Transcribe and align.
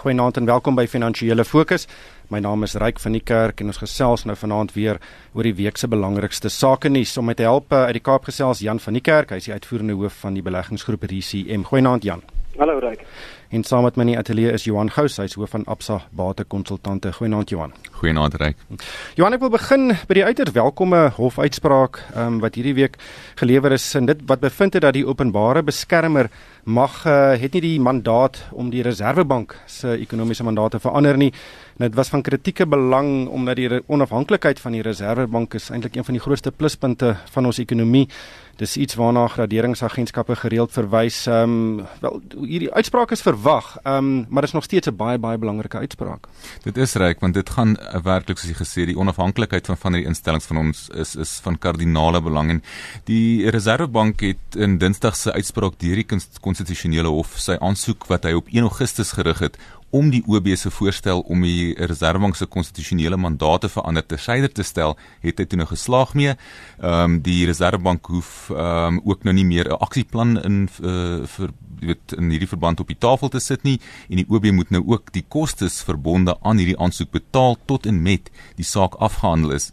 Goeienaand 0.00 0.38
en 0.40 0.46
welkom 0.48 0.78
by 0.78 0.86
Finansiële 0.88 1.44
Fokus. 1.44 1.82
My 2.32 2.38
naam 2.40 2.64
is 2.64 2.72
Ryk 2.80 3.02
van 3.04 3.12
die 3.12 3.20
Kerk 3.20 3.60
en 3.60 3.68
ons 3.68 3.82
gesels 3.82 4.24
nou 4.24 4.36
vanaand 4.42 4.72
weer 4.72 4.96
oor 5.36 5.44
die 5.44 5.52
week 5.58 5.76
se 5.76 5.90
belangrikste 5.92 6.48
sake 6.48 6.88
nuus. 6.88 7.12
Om 7.20 7.28
met 7.28 7.36
te 7.36 7.44
help 7.44 7.68
eh, 7.76 7.84
uit 7.84 7.98
die 8.00 8.06
Kaap 8.08 8.24
gesels 8.32 8.64
Jan 8.64 8.80
van 8.80 8.96
die 8.96 9.04
Kerk, 9.04 9.36
hy 9.36 9.44
is 9.44 9.52
die 9.52 9.58
uitvoerende 9.58 10.00
hoof 10.00 10.22
van 10.24 10.40
die 10.40 10.46
beleggingsgroep 10.46 11.04
RCM. 11.04 11.68
Goeienaand 11.68 12.08
Jan. 12.08 12.24
Hallo 12.58 12.78
Ryk. 12.78 13.04
En 13.50 13.62
saam 13.62 13.84
met 13.86 13.96
my 13.96 14.02
in 14.02 14.08
die 14.10 14.18
ateljee 14.18 14.50
is 14.54 14.64
Johan 14.66 14.90
Gous, 14.90 15.16
hy 15.18 15.24
is 15.28 15.36
hoof 15.38 15.52
van 15.54 15.62
Absa 15.70 16.00
Batekonsultante. 16.18 17.12
Goeienaand 17.14 17.50
Johan. 17.50 17.72
Goeienaand 18.00 18.34
Ryk. 18.42 18.58
Johan, 19.18 19.36
ek 19.36 19.44
wil 19.44 19.52
begin 19.54 19.94
by 20.10 20.16
die 20.18 20.24
uiters 20.26 20.54
welkome 20.56 21.04
hofuitspraak 21.14 22.00
um, 22.18 22.40
wat 22.42 22.58
hierdie 22.58 22.74
week 22.74 22.98
gelewer 23.38 23.74
is 23.74 23.86
en 23.98 24.10
dit 24.10 24.24
wat 24.26 24.42
bevind 24.42 24.74
het 24.74 24.86
dat 24.86 24.98
die 24.98 25.06
openbare 25.06 25.62
beskermer 25.66 26.30
mag 26.66 27.00
uh, 27.06 27.32
het 27.38 27.54
nie 27.54 27.62
die 27.64 27.82
mandaat 27.82 28.42
om 28.50 28.70
die 28.70 28.82
Reserwebank 28.86 29.54
se 29.70 29.94
ekonomiese 29.96 30.46
mandaat 30.46 30.74
te 30.74 30.82
verander 30.82 31.18
nie. 31.18 31.30
En 31.78 31.86
dit 31.86 31.96
was 31.98 32.10
van 32.10 32.22
kritieke 32.26 32.66
belang 32.66 33.28
omdat 33.30 33.62
die 33.62 33.82
onafhanklikheid 33.86 34.58
van 34.60 34.74
die 34.74 34.82
Reserwebank 34.86 35.54
is 35.58 35.70
eintlik 35.70 35.96
een 35.96 36.06
van 36.06 36.18
die 36.18 36.22
grootste 36.22 36.50
pluspunte 36.50 37.14
van 37.30 37.46
ons 37.46 37.62
ekonomie. 37.62 38.08
Dis 38.60 38.76
iets 38.76 38.94
waarna 38.94 39.24
graderingsagentskappe 39.32 40.36
gereeld 40.36 40.72
verwys. 40.72 41.22
Ehm 41.26 41.54
um, 41.80 41.86
wel 42.00 42.20
hierdie 42.44 42.72
uitspraak 42.72 43.14
is 43.16 43.22
verwag, 43.24 43.78
ehm 43.82 43.96
um, 43.96 44.26
maar 44.28 44.44
dit 44.44 44.50
is 44.50 44.56
nog 44.58 44.64
steeds 44.64 44.88
'n 44.88 44.96
baie 44.96 45.18
baie 45.18 45.38
belangrike 45.38 45.78
uitspraak. 45.78 46.28
Dit 46.62 46.76
is 46.76 46.94
reg 46.94 47.20
want 47.20 47.34
dit 47.34 47.50
gaan 47.50 47.76
uh, 47.76 48.02
werklik 48.04 48.38
soos 48.38 48.50
jy 48.50 48.58
gesê 48.58 48.86
die 48.86 48.98
onafhanklikheid 48.98 49.66
van 49.66 49.76
van 49.76 49.92
die 49.92 50.04
instellings 50.04 50.46
van 50.46 50.56
ons 50.56 50.88
is 50.88 51.16
is 51.16 51.40
van 51.42 51.58
kardinale 51.58 52.20
belang 52.20 52.50
en 52.50 52.62
die 53.04 53.50
Reserwebank 53.50 54.20
het 54.20 54.56
in 54.56 54.78
Dinsdag 54.78 55.16
se 55.16 55.32
uitspraak 55.32 55.78
deur 55.78 55.96
die 55.96 56.06
konstitusionele 56.40 57.08
hof 57.08 57.38
sy 57.38 57.56
aansoek 57.60 58.06
wat 58.06 58.24
hy 58.24 58.32
op 58.32 58.48
1 58.52 58.62
Augustus 58.62 59.12
gerig 59.12 59.38
het 59.38 59.56
om 59.90 60.10
die 60.10 60.22
OB 60.26 60.52
se 60.56 60.70
voorstel 60.70 61.20
om 61.20 61.42
die 61.42 61.74
Reserwebank 61.74 62.36
se 62.36 62.46
konstitusionele 62.46 63.16
mandate 63.16 63.68
verander 63.68 64.06
te 64.06 64.16
syde 64.16 64.48
te 64.52 64.62
stel, 64.62 64.96
het 65.24 65.38
hy 65.38 65.46
toe 65.46 65.58
nou 65.58 65.68
geslaag 65.70 66.14
mee. 66.14 66.36
Ehm 66.80 67.16
um, 67.16 67.18
die 67.24 67.44
Reserwebank 67.46 68.06
hoef 68.06 68.50
ehm 68.50 69.00
um, 69.00 69.02
ook 69.04 69.24
nou 69.24 69.34
nie 69.34 69.44
meer 69.44 69.68
'n 69.68 69.80
aksieplan 69.80 70.38
in 70.42 70.68
uh, 70.82 71.26
vir 71.26 71.50
weet 71.80 72.12
in 72.16 72.30
hierdie 72.30 72.48
verband 72.48 72.80
op 72.80 72.88
die 72.92 72.98
tafel 72.98 73.28
te 73.28 73.40
sit 73.40 73.62
nie 73.62 73.78
en 74.08 74.20
die 74.20 74.26
OB 74.28 74.50
moet 74.52 74.70
nou 74.70 74.82
ook 74.86 75.12
die 75.12 75.24
kostes 75.28 75.80
verbonde 75.82 76.36
aan 76.42 76.60
hierdie 76.60 76.78
aansoek 76.78 77.10
betaal 77.10 77.56
tot 77.66 77.86
en 77.86 78.02
met 78.02 78.30
die 78.56 78.64
saak 78.64 78.94
afgehandel 78.94 79.56
is. 79.56 79.70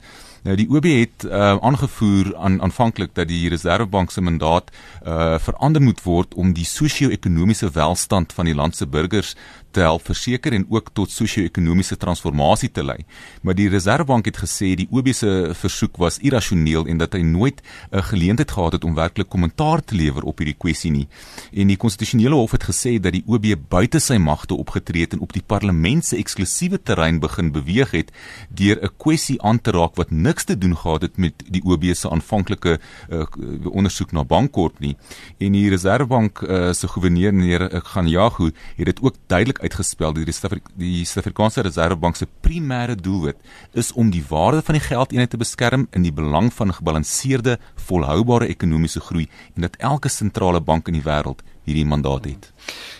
Nou 0.48 0.56
die 0.56 0.68
OB 0.72 0.86
het 0.88 1.26
uh, 1.28 1.58
aangevoer 1.60 2.32
aan 2.38 2.62
aanvanklik 2.64 3.12
dat 3.18 3.28
die 3.28 3.50
Reserwebank 3.52 4.12
se 4.12 4.22
mandaat 4.22 4.72
uh, 4.72 5.36
verander 5.44 5.82
moet 5.84 6.00
word 6.06 6.36
om 6.40 6.54
die 6.56 6.66
sosio-ekonomiese 6.66 7.72
welstand 7.76 8.34
van 8.34 8.48
die 8.48 8.56
land 8.56 8.76
se 8.76 8.88
burgers 8.88 9.36
te 9.72 9.80
help 9.80 10.06
verseker 10.06 10.54
en 10.54 10.66
ook 10.70 10.90
tot 10.94 11.12
sosio-ekonomiese 11.12 11.98
transformasie 11.98 12.72
te 12.72 12.84
lei. 12.84 12.98
Maar 13.42 13.56
die 13.56 13.70
Reserwebank 13.70 14.26
het 14.26 14.40
gesê 14.42 14.73
die 14.76 14.88
OB 14.92 15.12
se 15.14 15.32
versoek 15.54 15.98
was 15.98 16.20
irrasioneel 16.20 16.88
en 16.88 16.98
dat 16.98 17.14
hy 17.14 17.22
nooit 17.22 17.62
'n 17.92 18.04
geleentheid 18.12 18.52
gehad 18.52 18.72
het 18.72 18.84
om 18.84 18.95
werklik 18.95 19.30
kommentaar 19.30 19.84
te 19.84 19.95
lewer 19.95 20.23
op 20.23 20.38
hierdie 20.38 20.58
kwessie 20.58 20.92
nie. 20.92 21.08
En 21.54 21.68
die 21.68 21.78
konstitusionele 21.78 22.36
hof 22.36 22.52
het 22.52 22.64
gesê 22.64 23.00
dat 23.00 23.14
die 23.14 23.23
OB 23.26 23.45
buite 23.70 24.00
sy 24.00 24.18
magte 24.18 24.54
opgetree 24.54 25.02
het 25.02 25.14
en 25.14 25.20
op 25.20 25.34
die 25.34 25.44
parlement 25.45 26.06
se 26.06 26.18
eksklusiewe 26.18 26.82
terrein 26.84 27.20
begin 27.20 27.52
beweeg 27.52 27.92
het 27.92 28.12
deur 28.50 28.78
'n 28.82 28.90
kwessie 28.98 29.42
aan 29.42 29.62
te 29.62 29.72
raak 29.72 29.95
wat 29.95 30.12
niks 30.12 30.44
te 30.44 30.58
doen 30.58 30.76
gehad 30.78 31.02
het 31.02 31.18
met 31.18 31.34
die 31.50 31.64
OB 31.64 31.84
se 31.94 32.10
aanvanklike 32.10 32.80
uh, 33.10 33.26
ondersoek 33.72 34.12
na 34.12 34.23
Bankkorp 34.23 34.80
nie. 34.80 34.95
En 35.38 35.52
die 35.52 35.70
Reserwebank 35.70 36.42
uh, 36.42 36.73
se 36.73 36.88
goewerneur 36.88 37.34
meneer 37.34 37.82
Ganjago 37.84 38.45
het 38.76 38.86
dit 38.86 39.02
ook 39.02 39.16
duidelik 39.28 39.57
uitgespel 39.62 40.14
dat 40.14 40.54
die 40.76 41.06
Suid-Afrikaanse 41.06 41.64
Reservebank 41.66 42.16
se 42.16 42.28
primêre 42.42 42.96
doelwit 42.96 43.38
is 43.74 43.92
om 43.94 44.10
die 44.12 44.24
waarde 44.30 44.62
van 44.62 44.78
die 44.78 44.84
geldeenheid 44.84 45.30
te 45.30 45.38
beskerm 45.42 45.88
in 45.92 46.04
die 46.04 46.14
belang 46.14 46.52
van 46.54 46.74
gebalanseerde, 46.74 47.58
volhoubare 47.88 48.48
ekonomiese 48.48 49.00
groei 49.00 49.28
en 49.56 49.67
dat 49.67 49.78
elke 49.80 50.10
sentrale 50.10 50.62
bank 50.62 50.88
in 50.88 51.00
die 51.00 51.06
wêreld 51.06 51.44
hierdie 51.67 51.86
mandaat 51.86 52.26
het. 52.26 52.52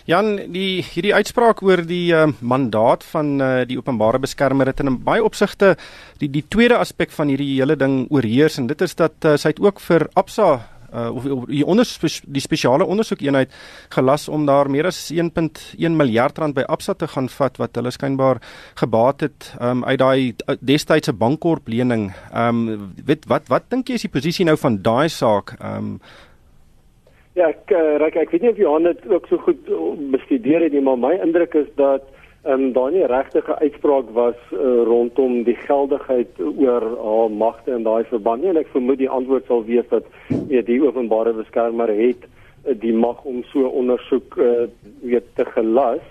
Jan, 0.08 0.34
die 0.52 0.82
hierdie 0.84 1.14
uitspraak 1.16 1.62
oor 1.64 1.82
die 1.88 2.12
uh, 2.12 2.26
mandaat 2.40 3.04
van 3.12 3.38
uh, 3.40 3.50
die 3.68 3.78
openbare 3.80 4.20
beskermer 4.20 4.68
het 4.68 4.82
in 4.84 4.98
baie 5.04 5.24
opsigte 5.24 5.74
die 6.20 6.30
die 6.32 6.44
tweede 6.48 6.76
aspek 6.78 7.12
van 7.16 7.32
hierdie 7.32 7.54
hele 7.58 7.78
ding 7.80 8.02
oorheers 8.12 8.58
en 8.60 8.68
dit 8.68 8.84
is 8.84 8.96
dat 8.98 9.16
uh, 9.24 9.36
sy 9.40 9.54
het 9.54 9.62
ook 9.64 9.80
vir 9.84 10.08
Absa 10.14 10.50
uh, 10.94 11.14
of, 11.14 11.24
die 11.48 11.64
onder 11.66 11.86
die 12.26 12.42
spesiale 12.42 12.84
ondersoekeenheid 12.84 13.52
gelas 13.94 14.28
om 14.28 14.46
daar 14.46 14.70
meer 14.70 14.88
as 14.90 15.00
1.1 15.12 15.96
miljard 15.96 16.38
rand 16.38 16.56
by 16.56 16.64
Absa 16.68 16.94
te 16.94 17.08
gaan 17.08 17.28
vat 17.28 17.58
wat 17.60 17.76
hulle 17.76 17.92
skynbaar 17.94 18.40
gebaat 18.80 19.26
het 19.26 19.50
um, 19.60 19.84
uit 19.84 19.98
daai 19.98 20.56
destydse 20.60 21.12
bankkorp 21.12 21.68
lening. 21.68 22.10
Ehm 22.32 22.68
um, 22.68 22.92
weet 23.06 23.26
wat 23.28 23.48
wat 23.48 23.68
dink 23.70 23.88
jy 23.88 23.98
is 23.98 24.06
die 24.06 24.14
posisie 24.14 24.46
nou 24.46 24.56
van 24.56 24.82
daai 24.82 25.08
saak? 25.08 25.56
Ehm 25.60 25.94
um, 25.94 26.00
Ja, 27.38 27.52
ek 27.52 27.70
uh, 27.70 28.02
ek 28.02 28.32
weet 28.32 28.42
nie 28.42 28.50
of 28.50 28.56
Johan 28.58 28.88
dit 28.88 29.04
ook 29.06 29.26
so 29.30 29.38
goed 29.44 29.68
bestudeer 30.10 30.64
het 30.64 30.72
nie, 30.74 30.82
maar 30.82 30.98
my 30.98 31.12
indruk 31.22 31.54
is 31.54 31.68
dat 31.78 32.02
um, 32.44 32.72
daar 32.72 32.90
nie 32.92 33.06
regtige 33.06 33.58
uitspraak 33.58 34.10
was 34.12 34.36
uh, 34.52 34.82
rondom 34.86 35.42
die 35.44 35.56
geldigheid 35.66 36.40
oor 36.40 36.84
haar 37.04 37.30
magte 37.30 37.74
in 37.74 37.86
daai 37.86 38.04
verband 38.04 38.42
nie 38.42 38.52
en 38.52 38.60
ek 38.60 38.70
vermoed 38.74 39.00
die 39.02 39.10
antwoord 39.10 39.46
sal 39.46 39.64
wees 39.64 39.88
dat 39.90 40.06
weet 40.28 40.66
die 40.66 40.82
openbare 40.82 41.32
beskermer 41.32 41.88
het 41.88 42.28
uh, 42.28 42.76
die 42.78 42.94
mag 42.94 43.24
om 43.24 43.42
so 43.52 43.66
ondersoek 43.80 44.38
uh, 44.38 44.68
weet 45.02 45.34
te 45.34 45.44
gelas. 45.56 46.04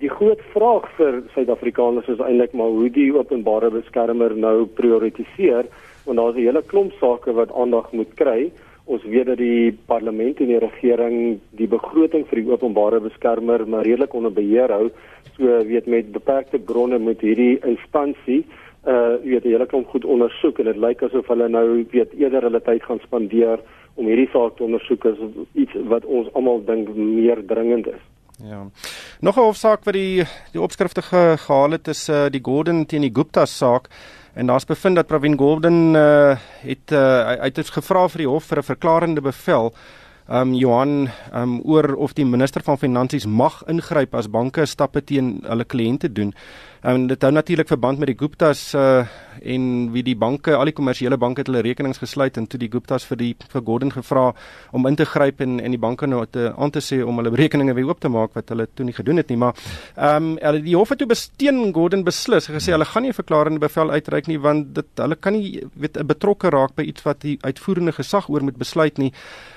Die 0.00 0.10
groot 0.10 0.40
vraag 0.52 0.86
vir 0.98 1.22
Suid-Afrikaners 1.34 2.08
is 2.08 2.20
eintlik 2.20 2.52
maar 2.56 2.72
hoe 2.72 2.90
die 2.90 3.10
openbare 3.14 3.70
beskermer 3.70 4.36
nou 4.36 4.64
prioritiseer 4.66 5.68
want 6.04 6.18
daar's 6.18 6.36
'n 6.36 6.46
hele 6.46 6.62
klomp 6.62 6.92
sake 7.00 7.32
wat 7.32 7.52
aandag 7.52 7.92
moet 7.92 8.14
kry. 8.14 8.50
Ons 8.84 9.04
weet 9.08 9.26
dat 9.26 9.38
die 9.40 9.72
parlement 9.88 10.40
en 10.40 10.50
die 10.50 10.60
regering 10.60 11.38
die 11.56 11.68
begroting 11.68 12.26
vir 12.28 12.42
die 12.42 12.50
openbare 12.52 13.00
beskermer 13.00 13.64
maar 13.66 13.86
redelik 13.86 14.14
onder 14.14 14.32
beheer 14.32 14.72
hou 14.72 14.90
so 15.36 15.62
weet 15.70 15.86
met 15.86 16.12
beperkte 16.12 16.58
bronne 16.58 16.98
moet 16.98 17.20
hierdie 17.24 17.56
instansie 17.64 18.44
uh 18.84 19.16
weet 19.24 19.46
jy 19.48 19.54
hulle 19.56 19.66
kan 19.66 19.84
goed 19.88 20.04
ondersoek 20.04 20.58
en 20.60 20.68
dit 20.68 20.80
lyk 20.86 21.02
asof 21.06 21.30
hulle 21.32 21.48
nou 21.48 21.68
weet 21.92 22.12
eerder 22.20 22.44
hulle 22.44 22.60
tyd 22.60 22.84
gaan 22.84 23.00
spandeer 23.06 23.62
om 23.94 24.10
hierdie 24.10 24.28
saak 24.32 24.58
te 24.58 24.66
ondersoek 24.66 25.06
as 25.08 25.22
iets 25.54 25.78
wat 25.88 26.04
ons 26.04 26.28
almal 26.34 26.60
dink 26.66 26.90
meer 26.96 27.40
dringend 27.46 27.88
is. 27.94 28.02
Ja. 28.42 28.66
Nog 29.20 29.36
'n 29.38 29.46
hofsaak 29.48 29.84
wat 29.84 29.94
die 29.94 30.24
die 30.52 30.60
opskrifte 30.60 31.02
ge, 31.02 31.36
gehaal 31.38 31.70
het 31.70 31.88
is 31.88 32.08
uh 32.08 32.28
die 32.28 32.42
Gordon 32.42 32.86
teen 32.86 33.02
die 33.02 33.14
Gupta 33.14 33.46
saak 33.46 33.88
en 34.34 34.46
daar's 34.46 34.66
bevind 34.66 34.96
dat 34.96 35.06
Pravin 35.06 35.38
Gordhan 35.38 35.96
uh 35.96 36.36
het 36.62 36.92
uh 36.92 37.36
hy 37.40 37.50
het 37.50 37.70
gevra 37.70 38.08
vir 38.08 38.24
die 38.24 38.28
hof 38.28 38.44
vir 38.50 38.58
'n 38.58 38.70
verklarende 38.70 39.20
bevel 39.20 39.74
um 40.28 40.54
Johan 40.54 41.08
um 41.32 41.60
oor 41.64 41.94
of 41.94 42.12
die 42.12 42.24
minister 42.24 42.62
van 42.62 42.78
finansies 42.78 43.26
mag 43.26 43.62
ingryp 43.68 44.14
as 44.14 44.30
banke 44.30 44.66
stappe 44.66 45.04
teen 45.04 45.40
hulle 45.44 45.64
kliënte 45.64 46.12
doen. 46.12 46.34
En 46.84 47.06
dit 47.08 47.22
hou 47.24 47.32
natuurlik 47.32 47.68
verband 47.70 47.98
met 47.98 48.12
die 48.12 48.18
Guptas 48.20 48.72
uh 48.76 49.04
en 49.42 49.90
wie 49.92 50.02
die 50.06 50.14
banke, 50.16 50.52
al 50.54 50.68
die 50.68 50.72
kommersiële 50.72 51.16
banke 51.18 51.42
het 51.42 51.48
hulle 51.50 51.64
rekenings 51.66 51.98
gesluit 51.98 52.36
en 52.38 52.46
toe 52.46 52.58
die 52.62 52.68
Guptas 52.70 53.02
vir 53.08 53.18
die 53.18 53.30
vir 53.50 53.64
Gordon 53.66 53.90
gevra 53.92 54.28
om 54.72 54.86
in 54.86 54.94
te 54.96 55.04
gryp 55.04 55.42
en 55.42 55.58
en 55.60 55.74
die 55.74 55.80
banke 55.80 56.06
nou 56.06 56.20
te 56.30 56.52
aan 56.54 56.70
te 56.70 56.80
sê 56.80 57.00
om 57.02 57.18
hulle 57.18 57.32
rekeninge 57.34 57.74
weer 57.74 57.90
oop 57.90 58.00
te 58.00 58.08
maak 58.08 58.36
wat 58.38 58.52
hulle 58.54 58.68
toe 58.74 58.86
nie 58.86 58.94
gedoen 58.94 59.18
het 59.20 59.32
nie, 59.32 59.36
maar 59.42 59.58
ehm 59.96 60.28
um, 60.28 60.28
hulle 60.38 60.62
die 60.62 60.76
hof 60.76 60.94
het 60.94 61.02
toe 61.02 61.10
besteen 61.10 61.58
Gordon 61.74 62.06
beslis 62.06 62.46
gesê 62.46 62.76
hulle 62.76 62.86
gaan 62.92 63.02
nie 63.02 63.10
'n 63.10 63.18
verklarende 63.18 63.60
bevel 63.66 63.90
uitreik 63.90 64.30
nie 64.30 64.38
want 64.38 64.74
dit 64.74 65.02
hulle 65.02 65.16
kan 65.16 65.32
nie 65.32 65.66
weet 65.74 65.98
betrokke 66.06 66.48
raak 66.48 66.76
by 66.76 66.82
iets 66.82 67.02
wat 67.02 67.20
die 67.20 67.38
uitvoerende 67.42 67.92
gesag 67.92 68.28
oor 68.28 68.42
moet 68.42 68.56
besluit 68.56 68.98
nie. 68.98 69.12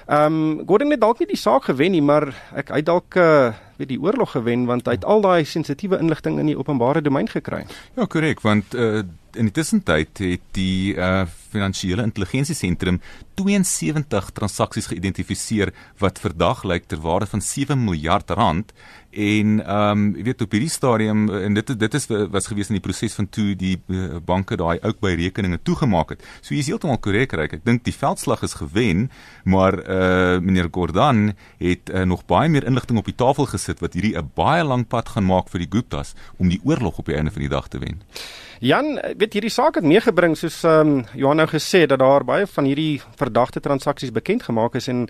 Ehm 0.08 0.34
um, 0.34 0.68
Gordon 0.68 0.92
het 0.92 1.02
dalk 1.02 1.20
nie 1.20 1.28
die 1.28 1.44
saak 1.46 1.64
gewen 1.64 1.92
nie, 1.92 2.02
maar 2.02 2.34
ek 2.56 2.74
hy 2.74 2.82
dalk 2.82 3.16
uh 3.16 3.54
weet 3.78 3.90
die 3.94 4.02
oorlog 4.02 4.32
gewen 4.32 4.66
want 4.66 4.86
hy 4.86 4.98
het 4.98 5.06
al 5.06 5.22
daai 5.22 5.46
sensitiewe 5.46 6.00
inligting 6.02 6.40
in 6.40 6.50
die 6.50 6.58
openbare 6.58 7.02
domein 7.02 7.30
gekry. 7.30 7.66
Ja, 7.96 8.06
korrek, 8.06 8.42
want 8.42 8.76
uh, 8.76 9.04
in 9.38 9.50
die 9.50 9.56
tussentyd 9.56 10.20
het 10.24 10.44
die 10.58 10.96
uh, 10.96 11.26
finansiële 11.52 12.04
intelligensie 12.04 12.56
sentrum 12.58 13.00
72 13.38 14.32
transaksies 14.38 14.90
geïdentifiseer 14.92 15.74
wat 16.02 16.22
verdag 16.22 16.64
lyk 16.68 16.88
ter 16.90 17.02
waarde 17.04 17.30
van 17.30 17.42
7 17.42 17.78
miljard 17.86 18.30
rand 18.30 18.74
en 19.18 19.60
ehm 19.64 19.92
um, 19.92 20.02
jy 20.18 20.24
weet 20.28 20.42
op 20.46 20.52
hierdie 20.54 20.70
stadium 20.70 21.24
en 21.34 21.56
dit 21.58 21.72
dit 21.80 21.94
is 22.00 22.06
was 22.34 22.50
gewees 22.52 22.70
in 22.70 22.78
die 22.78 22.84
proses 22.84 23.16
van 23.18 23.30
toe 23.34 23.56
die 23.58 23.78
uh, 23.88 24.20
banke 24.26 24.58
daai 24.60 24.78
ook 24.84 25.00
by 25.02 25.16
rekeninge 25.18 25.58
toegemaak 25.64 26.14
het. 26.14 26.26
So 26.42 26.54
jy 26.54 26.62
is 26.62 26.70
heeltemal 26.70 27.00
korrek 27.02 27.34
reg. 27.40 27.56
Ek 27.58 27.66
dink 27.66 27.86
die 27.88 27.96
veldslag 27.96 28.44
is 28.46 28.58
gewen, 28.60 29.08
maar 29.44 29.80
eh 29.80 29.98
uh, 29.98 30.40
meneer 30.44 30.70
Gordhan 30.72 31.34
het 31.58 31.90
uh, 31.90 32.04
nog 32.04 32.26
baie 32.26 32.50
meer 32.50 32.68
inligting 32.68 33.00
op 33.00 33.10
die 33.10 33.16
tafel 33.18 33.48
gesit 33.50 33.80
wat 33.82 33.94
hierdie 33.94 34.18
'n 34.18 34.32
baie 34.36 34.64
lang 34.64 34.88
pad 34.88 35.10
gaan 35.10 35.26
maak 35.26 35.50
vir 35.50 35.66
die 35.66 35.72
Guptas 35.72 36.14
om 36.38 36.50
die 36.50 36.62
oorlog 36.64 36.98
op 37.00 37.06
die 37.06 37.16
einde 37.16 37.32
van 37.32 37.42
die 37.42 37.50
dag 37.50 37.68
te 37.68 37.80
wen. 37.80 38.02
Jan, 38.60 39.00
weet 39.18 39.27
weet 39.28 39.42
hierdie 39.42 39.52
saak 39.52 39.76
het 39.76 39.84
meegebring 39.84 40.38
soos 40.40 40.62
ehm 40.64 40.90
um, 40.90 41.00
Johan 41.20 41.42
nou 41.42 41.48
gesê 41.52 41.82
dat 41.84 42.00
daar 42.00 42.24
baie 42.24 42.46
van 42.48 42.64
hierdie 42.64 43.02
verdagte 43.20 43.60
transaksies 43.60 44.14
bekend 44.16 44.46
gemaak 44.48 44.78
is 44.80 44.88
en 44.88 45.02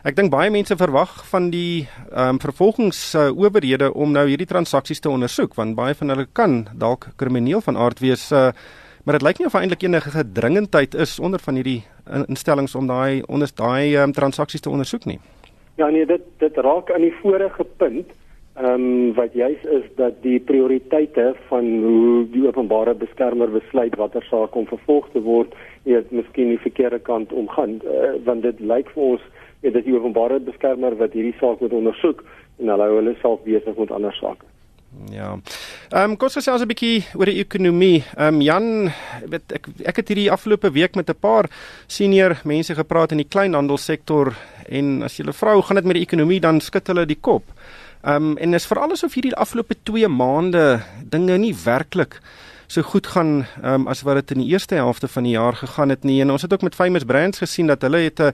ek 0.00 0.16
dink 0.16 0.32
baie 0.32 0.48
mense 0.50 0.72
verwag 0.80 1.12
van 1.28 1.50
die 1.52 1.84
ehm 1.84 2.36
um, 2.36 2.38
vervolgingsowerhede 2.40 3.90
uh, 3.90 3.92
om 3.92 4.14
nou 4.16 4.24
hierdie 4.30 4.48
transaksies 4.48 5.04
te 5.04 5.12
ondersoek 5.12 5.58
want 5.60 5.76
baie 5.76 5.92
van 5.94 6.14
hulle 6.14 6.26
kan 6.32 6.56
dalk 6.72 7.10
krimineel 7.20 7.60
van 7.60 7.76
aard 7.76 8.00
wees 8.00 8.30
uh, 8.32 8.48
maar 9.04 9.18
dit 9.18 9.26
lyk 9.28 9.42
nie 9.42 9.50
of 9.50 9.58
eintlik 9.60 9.84
enige 9.84 10.14
gedringendheid 10.14 10.94
is 10.94 11.18
onder 11.20 11.40
van 11.40 11.60
hierdie 11.60 11.82
instellings 12.32 12.74
om 12.74 12.88
daai 12.88 13.22
onder 13.28 13.52
daai 13.60 13.96
um, 14.00 14.12
transaksies 14.12 14.64
te 14.64 14.72
ondersoek 14.72 15.04
nie. 15.04 15.20
Ja 15.76 15.90
nee, 15.92 16.06
dit 16.06 16.24
dit 16.38 16.56
raak 16.56 16.90
aan 16.90 17.04
die 17.04 17.16
vorige 17.20 17.66
punt. 17.76 18.08
Ehm 18.56 18.72
um, 18.72 19.14
wat 19.14 19.32
juis 19.36 19.64
is 19.68 19.84
dat 19.96 20.14
die 20.24 20.40
prioriteite 20.40 21.34
van 21.48 21.66
hoe 21.82 22.24
die 22.32 22.46
openbare 22.46 22.94
beskermer 22.94 23.50
besluit 23.52 23.96
watter 24.00 24.24
saak 24.30 24.56
om 24.56 24.66
vervolg 24.66 25.10
te 25.12 25.20
word, 25.20 25.52
weet 25.84 26.10
miskien 26.10 26.48
die 26.54 26.62
verkeerde 26.64 26.98
kant 26.98 27.32
omgaan, 27.32 27.80
uh, 27.84 28.14
want 28.24 28.42
dit 28.48 28.60
lyk 28.60 28.88
vir 28.94 29.02
ons 29.02 29.26
weet 29.60 29.76
dat 29.76 29.84
die 29.84 29.96
openbare 29.98 30.40
beskermer 30.40 30.96
wat 30.96 31.12
hierdie 31.12 31.36
saak 31.40 31.60
moet 31.60 31.76
ondersoek 31.76 32.24
en 32.56 32.72
hulle 32.72 32.88
hulle 32.94 33.14
self 33.20 33.44
besig 33.44 33.76
met 33.76 33.92
ander 33.92 34.16
sake. 34.22 34.48
Ja. 35.12 35.36
Ehm 35.92 36.10
um, 36.10 36.16
kom 36.16 36.32
ons 36.32 36.48
ons 36.48 36.62
'n 36.62 36.72
bietjie 36.72 37.04
oor 37.14 37.28
die 37.28 37.40
ekonomie. 37.44 38.04
Ehm 38.16 38.34
um, 38.34 38.40
Jan, 38.40 38.90
weet 39.28 39.52
ek 39.52 39.68
ek 39.84 39.96
het 39.96 40.08
hierdie 40.08 40.30
afgelope 40.32 40.72
week 40.72 40.96
met 40.96 41.10
'n 41.10 41.20
paar 41.20 41.50
senior 41.86 42.40
mense 42.44 42.74
gepraat 42.74 43.12
in 43.12 43.20
die 43.20 43.28
kleinhandelsektor 43.28 44.32
en 44.68 45.02
as 45.02 45.16
jy 45.16 45.24
hulle 45.24 45.36
vra 45.36 45.54
hoe 45.54 45.62
gaan 45.62 45.76
dit 45.76 45.84
met 45.84 45.96
die 46.00 46.06
ekonomie 46.08 46.40
dan 46.40 46.60
skud 46.60 46.86
hulle 46.86 47.06
die 47.06 47.20
kop. 47.20 47.44
Um, 48.06 48.36
en 48.38 48.54
is 48.54 48.66
veral 48.66 48.92
asof 48.94 49.16
hierdie 49.18 49.34
afgelope 49.34 49.74
2 49.82 50.08
maande 50.08 50.80
dinge 51.10 51.38
nie 51.42 51.54
werklik 51.64 52.20
so 52.66 52.82
goed 52.82 53.06
gaan 53.06 53.46
um, 53.64 53.86
as 53.90 54.02
wat 54.06 54.20
dit 54.20 54.36
in 54.36 54.42
die 54.42 54.48
eerste 54.52 54.74
helfte 54.74 55.08
van 55.08 55.26
die 55.26 55.34
jaar 55.34 55.54
gegaan 55.54 55.88
het 55.88 56.04
nie. 56.04 56.20
En 56.22 56.30
ons 56.30 56.42
het 56.42 56.52
ook 56.52 56.62
met 56.62 56.74
Famous 56.74 57.04
Brands 57.04 57.38
gesien 57.38 57.66
dat 57.66 57.82
hulle 57.82 57.98
het 57.98 58.20
'n 58.20 58.32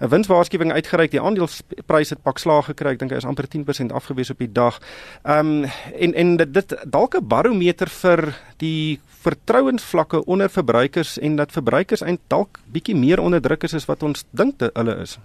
'n 0.00 0.08
winswaarskuwing 0.08 0.72
uitgereik. 0.72 1.10
Die 1.10 1.20
aandelespryse 1.20 2.14
het 2.14 2.22
pak 2.22 2.38
slaag 2.38 2.64
gekry. 2.64 2.92
Ek 2.92 2.98
dink 2.98 3.10
hy 3.10 3.16
is 3.16 3.24
amper 3.24 3.48
10% 3.48 3.92
afgewees 3.92 4.30
op 4.30 4.38
die 4.38 4.52
dag. 4.52 4.80
Um, 5.24 5.64
en 5.98 6.14
en 6.14 6.36
dit, 6.36 6.54
dit 6.54 6.76
dalk 6.86 7.14
'n 7.16 7.26
barometer 7.26 7.88
vir 7.88 8.34
die 8.56 9.00
vertrouensvlakke 9.22 10.24
onder 10.24 10.50
verbruikers 10.50 11.18
en 11.18 11.36
dat 11.36 11.52
verbruikers 11.52 12.00
eintlik 12.00 12.28
dalk 12.28 12.60
bietjie 12.72 12.96
meer 12.96 13.20
onder 13.20 13.40
druk 13.40 13.62
is 13.62 13.74
as 13.74 13.86
wat 13.86 14.02
ons 14.02 14.24
dink 14.30 14.60
hulle 14.74 14.96
is. 15.00 15.18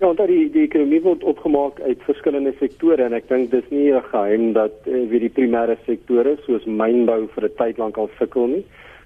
Ja, 0.00 0.06
want 0.06 0.18
die 0.26 0.48
die 0.50 0.64
ekonomie 0.66 0.98
word 1.04 1.22
opgemaak 1.22 1.76
uit 1.86 2.00
verskillende 2.02 2.50
sektore 2.58 3.04
en 3.04 3.14
ek 3.14 3.28
dink 3.30 3.52
dis 3.52 3.66
nie 3.70 3.92
'n 3.94 4.02
geheim 4.10 4.52
dat 4.52 4.74
uh, 4.90 5.04
wie 5.10 5.20
die 5.22 5.30
primêre 5.30 5.76
sektore 5.86 6.32
soos 6.46 6.64
mynbou 6.66 7.28
vir 7.34 7.44
'n 7.44 7.54
tyd 7.58 7.78
lank 7.78 7.96
al 7.96 8.10
sukkel 8.18 8.46
nie. 8.46 8.64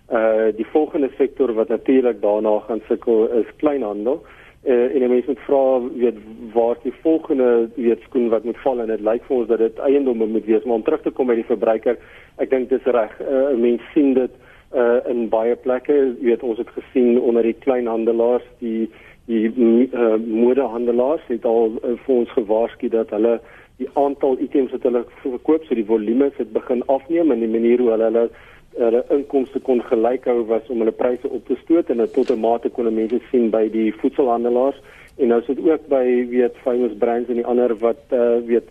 Uh 0.09 0.49
die 0.57 0.65
volgende 0.73 1.11
sektor 1.19 1.53
wat 1.53 1.69
natuurlik 1.69 2.23
daarna 2.23 2.59
gaan 2.61 2.81
sukkel 2.89 3.29
is 3.41 3.51
kleinhandel. 3.57 4.23
Uh 4.65 4.95
en 4.95 5.11
mense 5.11 5.29
moet 5.29 5.45
vra 5.49 5.81
weet 6.05 6.17
waar 6.55 6.77
die 6.83 6.95
volgende 7.03 7.69
weet 7.77 8.01
skoen 8.09 8.29
wat 8.29 8.45
moet 8.45 8.63
val 8.65 8.81
en 8.81 8.87
dit 8.89 9.01
lyk 9.01 9.23
vir 9.29 9.37
ons 9.37 9.49
dat 9.49 9.59
dit 9.59 9.79
eiendomme 9.79 10.27
moet 10.27 10.47
wees 10.47 10.65
maar 10.65 10.81
om 10.81 10.83
terug 10.83 11.03
te 11.03 11.11
kom 11.11 11.27
by 11.27 11.35
die 11.35 11.51
verbruiker. 11.53 11.99
Ek 12.39 12.51
dink 12.51 12.71
dis 12.71 12.85
reg. 12.85 13.13
Uh 13.21 13.53
mense 13.57 13.85
sien 13.93 14.15
dit 14.15 14.33
uh 14.73 15.01
in 15.09 15.29
baie 15.29 15.57
plekke, 15.57 16.17
weet 16.21 16.43
ons 16.43 16.59
het 16.59 16.69
gesien 16.69 17.21
onder 17.21 17.43
die 17.43 17.57
kleinhandelaars 17.61 18.49
die 18.59 18.89
die 19.29 19.49
uh, 19.93 20.17
modehandelaars 20.25 21.25
het 21.29 21.45
al 21.45 21.75
uh, 21.77 21.95
vir 22.05 22.15
ons 22.15 22.31
gewaarsku 22.37 22.89
dat 22.93 23.11
hulle 23.13 23.39
die 23.79 23.89
aantal 23.95 24.39
items 24.43 24.73
wat 24.75 24.87
hulle 24.89 25.05
verkoop, 25.23 25.65
so 25.65 25.77
die 25.79 25.87
volume 25.87 26.31
het 26.37 26.53
begin 26.53 26.83
afneem 26.91 27.31
en 27.31 27.45
die 27.45 27.51
manier 27.53 27.83
hoe 27.83 27.93
hulle 27.95 28.09
hulle 28.11 28.29
hulle 28.79 29.03
inkomste 29.11 29.61
kon 29.67 29.81
gelyk 29.83 30.29
hou 30.31 30.45
was 30.47 30.67
om 30.71 30.83
hulle 30.85 30.95
pryse 30.95 31.29
op 31.29 31.47
te 31.49 31.57
stoot 31.63 31.91
en 31.91 32.05
tot 32.15 32.31
'n 32.31 32.41
mate 32.41 32.71
kon 32.71 32.95
mense 32.95 33.19
sien 33.31 33.51
by 33.51 33.69
die 33.69 33.93
voedselhandelaars 34.01 34.79
en 35.19 35.29
nou 35.29 35.41
sit 35.47 35.59
ook 35.59 35.89
by 35.89 36.05
weet 36.31 36.57
famous 36.63 36.95
brands 36.99 37.29
en 37.29 37.41
die 37.41 37.47
ander 37.47 37.75
wat 37.83 38.03
uh, 38.13 38.39
weet 38.47 38.69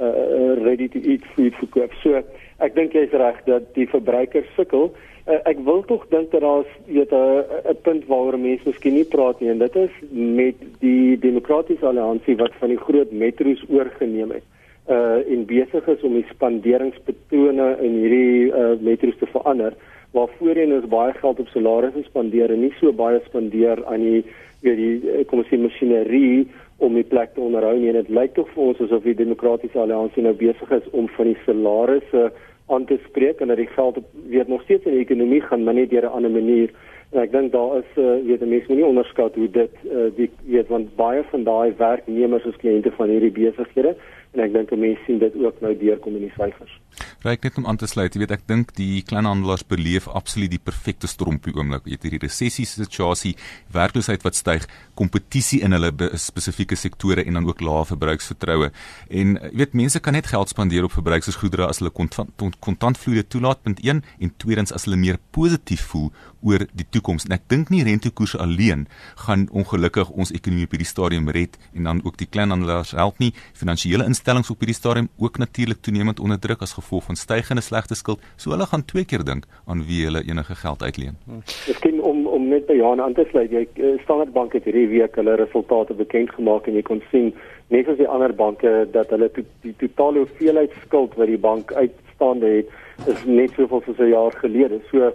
uh, 0.00 0.56
ready 0.64 0.88
to 0.88 0.98
eat 0.98 1.24
food 1.34 1.54
verkoop. 1.60 1.92
So 2.02 2.22
ek 2.58 2.74
dink 2.74 2.96
jy's 2.96 3.12
reg 3.12 3.44
dat 3.44 3.74
die 3.76 3.86
verbruiker 3.88 4.46
sukkel 4.56 4.90
ek 5.30 5.58
wil 5.64 5.82
tog 5.86 6.06
dink 6.10 6.30
dat 6.30 6.40
daar's 6.40 6.70
weet 6.86 7.12
'n 7.12 7.76
punt 7.82 8.06
waaroor 8.06 8.38
mense 8.38 8.68
miskien 8.68 8.94
nie 8.94 9.04
praat 9.04 9.40
nie 9.40 9.50
en 9.50 9.58
dit 9.58 9.76
is 9.76 9.90
met 10.10 10.56
die 10.80 11.18
demokratiese 11.18 11.86
alliansie 11.86 12.36
wat 12.36 12.54
van 12.60 12.68
die 12.68 12.82
groot 12.86 13.12
metro's 13.12 13.64
oorgeneem 13.68 14.30
het 14.30 14.46
uh 14.88 15.20
en 15.32 15.46
besig 15.46 15.86
is 15.86 16.02
om 16.02 16.14
die 16.14 16.26
spanderingspatrone 16.30 17.76
in 17.80 17.92
hierdie 18.02 18.52
uh 18.52 18.74
metro's 18.80 19.18
te 19.18 19.26
verander 19.26 19.72
waar 20.12 20.28
voorheen 20.38 20.72
is 20.72 20.88
baie 20.88 21.12
geld 21.12 21.40
op 21.40 21.48
salarisse 21.48 22.02
spandeer 22.02 22.50
en 22.50 22.60
nie 22.60 22.74
so 22.80 22.92
baie 22.92 23.20
spandeer 23.24 23.84
aan 23.86 24.00
die 24.00 24.24
weet 24.62 24.76
die 24.76 25.24
kom 25.24 25.38
ons 25.38 25.48
sê 25.48 25.58
masjinerie 25.58 26.48
om 26.76 26.94
die 26.94 27.04
plek 27.04 27.34
te 27.34 27.40
onderhou 27.40 27.76
nie. 27.78 27.88
En 27.88 27.94
dit 27.94 28.08
lyk 28.08 28.34
tog 28.34 28.48
vir 28.54 28.62
ons 28.62 28.80
asof 28.80 29.02
die 29.02 29.14
demokratiese 29.14 29.78
alliansie 29.78 30.22
nou 30.22 30.32
besig 30.32 30.70
is 30.70 30.90
om 30.90 31.08
van 31.16 31.26
die 31.26 31.36
salarisse 31.44 32.22
uh 32.28 32.48
aan 32.70 32.84
te 32.84 32.98
spreek 33.04 33.40
en 33.40 33.48
dat 33.48 33.56
die 33.56 33.66
geld 33.66 33.98
weer 34.28 34.44
nog 34.46 34.62
steeds 34.62 34.84
in 34.84 34.92
die 34.92 35.00
ekonomie 35.00 35.40
gaan 35.40 35.64
maar 35.64 35.74
net 35.74 35.90
deur 35.90 36.02
'n 36.02 36.16
ander 36.16 36.30
manier. 36.30 36.70
En 37.10 37.22
ek 37.24 37.32
dink 37.34 37.52
daar 37.52 37.80
is 37.80 37.98
uh, 37.98 38.20
weet 38.26 38.44
mense 38.46 38.68
moet 38.68 38.78
nie 38.78 38.86
onderskat 38.86 39.34
hoe 39.34 39.50
dit 39.50 39.72
uh, 39.90 40.06
die 40.14 40.30
weet 40.46 40.68
want 40.70 40.94
baie 40.96 41.24
van 41.32 41.44
daai 41.48 41.74
werknemers 41.78 42.46
is 42.46 42.60
kliënte 42.62 42.92
van 42.98 43.10
hierdie 43.10 43.32
besighede 43.34 43.96
en 44.30 44.44
ek 44.44 44.52
dink 44.54 44.70
mense 44.78 45.02
sien 45.06 45.18
dit 45.18 45.34
ook 45.42 45.58
nou 45.64 45.72
deurkom 45.74 46.14
in 46.20 46.28
die 46.28 46.34
syfers. 46.36 46.76
Ryk 47.24 47.42
net 47.46 47.56
om 47.58 47.66
aan 47.66 47.78
te 47.80 47.88
sluit, 47.90 48.14
weet 48.14 48.34
ek 48.36 48.44
dink 48.48 48.70
die 48.76 49.02
kleinhandelaars 49.06 49.64
beleef 49.68 50.06
absoluut 50.06 50.52
die 50.52 50.60
perfekte 50.62 51.08
die 51.10 51.54
oomblik. 51.56 51.88
Jy 51.88 51.96
het 51.96 52.06
hierdie 52.06 52.22
resessie 52.22 52.66
situasie, 52.68 53.34
werkloosheid 53.74 54.22
wat 54.22 54.38
styg, 54.38 54.68
kompetisie 54.94 55.60
in 55.66 55.74
hulle 55.74 55.90
spesifieke 56.14 56.76
sektore 56.76 57.24
en 57.26 57.40
dan 57.40 57.48
ook 57.48 57.60
lae 57.60 57.84
verbruiksvertroue. 57.90 58.70
En 59.10 59.36
jy 59.40 59.50
weet 59.64 59.74
mense 59.74 60.00
kan 60.00 60.14
net 60.14 60.30
geld 60.30 60.48
spandeer 60.48 60.86
op 60.86 60.94
verbruiksgoedere 60.94 61.66
as 61.66 61.82
hulle 61.82 61.92
kontantvloeie 61.92 63.26
toelaat 63.26 63.64
punt 63.66 63.82
1 63.82 64.04
en 64.20 64.34
tweedens 64.38 64.72
as 64.72 64.86
hulle 64.86 65.00
meer 65.00 65.18
positief 65.34 65.88
voel 65.90 66.10
oor 66.46 66.68
die 66.70 66.86
toekoms. 67.00 67.26
En 67.26 67.36
ek 67.36 67.48
dink 67.50 67.72
nie 67.72 67.82
rentekoerse 67.86 68.38
alleen 68.40 68.86
gaan 69.26 69.48
ongelukkig 69.56 70.10
ons 70.12 70.32
ekonomie 70.36 70.68
op 70.68 70.76
hierdie 70.76 70.88
stadium 70.88 71.28
red 71.32 71.56
en 71.74 71.88
dan 71.88 72.02
ook 72.04 72.18
die 72.20 72.28
kleinhandelaars 72.28 72.92
help 72.98 73.18
nie. 73.22 73.32
Finansiële 73.56 74.06
instellings 74.08 74.50
op 74.52 74.60
hierdie 74.60 74.76
stadium 74.76 75.08
ook 75.18 75.38
natuurlik 75.40 75.80
toenemend 75.80 76.20
onder 76.20 76.38
druk 76.38 76.62
as 76.66 76.76
gevolg 76.76 77.08
van 77.08 77.16
stygende 77.16 77.64
slegte 77.64 77.96
skuld, 77.96 78.20
so 78.36 78.52
hulle 78.54 78.68
gaan 78.68 78.84
twee 78.84 79.04
keer 79.04 79.24
dink 79.24 79.48
aan 79.66 79.84
wie 79.88 80.04
hulle 80.06 80.22
enige 80.26 80.54
geld 80.54 80.82
uitleen. 80.82 81.16
Miskien 81.26 82.00
om 82.02 82.26
om 82.30 82.48
net 82.48 82.66
by 82.68 82.76
Johan 82.78 83.00
aan 83.02 83.16
te 83.16 83.26
sluit, 83.30 83.50
jy 83.50 83.64
eh, 83.74 83.96
Standard 84.04 84.32
Bank 84.32 84.54
het 84.56 84.66
hierdie 84.68 84.88
week 84.92 85.16
hulle 85.18 85.38
resultate 85.40 85.96
bekend 85.96 86.30
gemaak 86.36 86.68
en 86.68 86.76
jy 86.78 86.84
kon 86.86 87.02
sien 87.10 87.32
net 87.70 87.86
soos 87.86 87.98
die 88.00 88.08
ander 88.08 88.32
banke 88.34 88.70
dat 88.94 89.10
hulle 89.14 89.30
to, 89.34 89.44
die 89.64 89.74
totale 89.82 90.24
hoeveelheid 90.24 90.74
skuld 90.84 91.16
wat 91.18 91.30
die 91.30 91.40
bank 91.40 91.72
uitstaande 91.72 92.54
het 92.60 93.08
is 93.08 93.22
net 93.26 93.54
soveel 93.56 93.82
soos 93.86 93.98
'n 93.98 94.10
jaar 94.12 94.34
gelede. 94.42 94.80
So 94.90 95.12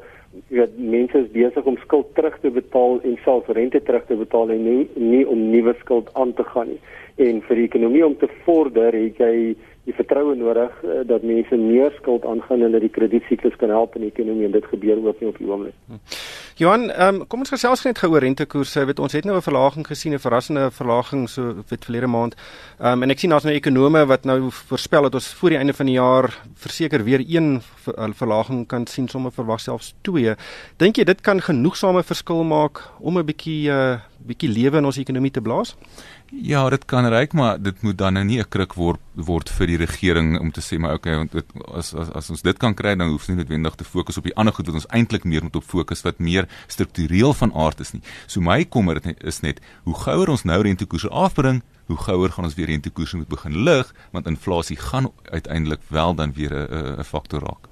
jy 0.50 0.60
weet 0.60 0.78
mense 0.78 1.20
is 1.20 1.32
besig 1.34 1.68
om 1.70 1.78
skuld 1.84 2.12
terug 2.18 2.36
te 2.42 2.52
betaal 2.54 3.00
en 3.04 3.18
selfs 3.24 3.54
rente 3.58 3.82
terug 3.84 4.06
te 4.10 4.18
betaal 4.20 4.52
en 4.56 4.64
nie 4.64 4.88
nie 4.96 5.24
om 5.28 5.50
nuwe 5.52 5.76
skuld 5.80 6.12
aan 6.14 6.34
te 6.34 6.44
gaan 6.52 6.74
nie. 6.74 6.82
En 7.16 7.42
vir 7.48 7.62
die 7.62 7.68
ekonomie 7.70 8.06
om 8.06 8.18
te 8.20 8.30
vorder, 8.44 8.94
het 8.94 9.20
jy 9.24 9.56
die 9.86 9.94
vertroue 9.94 10.36
nodig 10.36 10.72
uh, 10.84 11.04
dat 11.06 11.24
mense 11.24 11.58
meer 11.62 11.94
skuld 12.00 12.26
aangaan 12.26 12.64
en 12.66 12.72
dat 12.74 12.82
die 12.82 12.90
krediesiklus 12.90 13.56
kan 13.62 13.70
help 13.70 13.96
in 13.96 14.02
die 14.08 14.12
ekonomie 14.12 14.48
en 14.48 14.56
dit 14.56 14.66
gebeur 14.72 14.98
ook 14.98 15.20
nie 15.22 15.30
op 15.30 15.38
die 15.38 15.50
oomblik. 15.50 15.76
Hm. 15.88 16.00
Johan, 16.58 16.88
um, 17.04 17.18
kom 17.28 17.44
ons 17.44 17.52
gesels 17.52 17.84
net 17.84 18.00
gou 18.00 18.10
oor 18.14 18.24
rentekoerse. 18.24 18.86
Weet 18.88 19.00
ons 19.04 19.14
het 19.14 19.26
nou 19.28 19.36
'n 19.36 19.44
verlaging 19.46 19.86
gesien, 19.88 20.14
'n 20.14 20.24
verrassende 20.24 20.72
verlaging 20.72 21.30
so 21.30 21.54
weet 21.70 21.86
verlede 21.86 22.08
maand. 22.08 22.36
Um, 22.80 23.04
en 23.04 23.10
ek 23.10 23.20
sien 23.20 23.30
daar's 23.30 23.44
nou 23.44 23.54
ekonome 23.54 24.06
wat 24.06 24.26
nou 24.26 24.50
voorspel 24.52 25.02
dat 25.02 25.14
ons 25.14 25.34
voor 25.34 25.50
die 25.50 25.58
einde 25.58 25.74
van 25.74 25.86
die 25.86 25.96
jaar 25.96 26.34
verseker 26.54 27.04
weer 27.04 27.22
een 27.28 27.62
ver, 27.62 28.14
verlaging 28.14 28.68
kan 28.68 28.88
sien, 28.88 29.08
sommer 29.08 29.32
verwag 29.32 29.60
selfs 29.60 29.94
twee. 30.02 30.36
Dink 30.78 30.96
jy 30.96 31.04
dit 31.04 31.22
kan 31.22 31.42
genoegsame 31.42 32.04
verskil 32.04 32.44
maak 32.44 32.82
om 33.00 33.18
'n 33.18 33.26
bietjie 33.26 33.70
uh, 33.70 34.00
bietjie 34.26 34.50
lewe 34.50 34.78
in 34.78 34.86
ons 34.86 34.98
ekonomie 34.98 35.32
te 35.32 35.42
blaas? 35.42 35.76
Ja, 36.42 36.70
dit 36.70 36.86
kan 36.86 37.06
reik, 37.08 37.34
maar 37.34 37.62
dit 37.62 37.82
moet 37.82 37.98
dan 37.98 38.14
nou 38.14 38.26
nie 38.26 38.40
'n 38.40 38.50
kruk 38.50 38.74
word 38.74 39.00
word 39.14 39.50
vir 39.50 39.68
die 39.68 39.78
regering 39.78 40.40
om 40.40 40.52
te 40.52 40.62
sê 40.62 40.78
maar 40.78 40.94
okay, 40.94 41.16
want 41.16 41.32
dit, 41.32 41.46
as 41.74 41.94
as 41.94 42.10
as 42.10 42.30
ons 42.30 42.42
dit 42.42 42.58
kan 42.58 42.74
kry, 42.74 42.96
dan 42.96 43.10
hoef 43.10 43.28
nie 43.28 43.38
noodwendig 43.38 43.76
te 43.76 43.84
fokus 43.84 44.18
op 44.18 44.24
die 44.24 44.36
ander 44.36 44.54
goed 44.54 44.66
wat 44.66 44.76
ons 44.76 44.88
eintlik 44.88 45.24
meer 45.24 45.44
moet 45.44 45.56
op 45.56 45.64
fokus 45.64 46.02
wat 46.02 46.20
meer 46.20 46.48
struktureel 46.68 47.34
van 47.34 47.54
aard 47.54 47.80
is 47.80 47.94
nie. 47.94 48.02
So 48.28 48.42
my 48.42 48.66
kommer 48.66 49.00
is 49.26 49.42
net 49.42 49.62
hoe 49.84 49.96
gouer 49.96 50.30
ons 50.30 50.44
nou 50.44 50.62
rentekoerse 50.62 51.10
afbring, 51.10 51.62
hoe 51.86 51.98
gouer 51.98 52.30
gaan 52.30 52.46
ons 52.46 52.56
weer 52.56 52.68
rentekoerse 52.68 53.18
moet 53.18 53.28
begin 53.28 53.64
lig, 53.64 53.94
want 54.12 54.28
inflasie 54.28 54.78
gaan 54.78 55.12
uiteindelik 55.32 55.80
wel 55.88 56.16
dan 56.16 56.34
weer 56.34 56.54
'n 56.54 57.00
'n 57.00 57.04
faktor 57.04 57.40
raak. 57.40 57.68